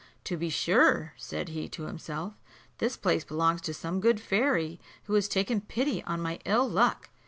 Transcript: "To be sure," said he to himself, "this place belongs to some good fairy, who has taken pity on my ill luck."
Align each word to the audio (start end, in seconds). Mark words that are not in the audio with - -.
"To 0.23 0.35
be 0.35 0.49
sure," 0.49 1.13
said 1.15 1.49
he 1.49 1.69
to 1.69 1.83
himself, 1.83 2.33
"this 2.79 2.97
place 2.97 3.23
belongs 3.23 3.61
to 3.61 3.71
some 3.71 3.99
good 4.01 4.19
fairy, 4.19 4.79
who 5.03 5.13
has 5.13 5.27
taken 5.27 5.61
pity 5.61 6.01
on 6.05 6.19
my 6.23 6.39
ill 6.43 6.67
luck." 6.67 7.11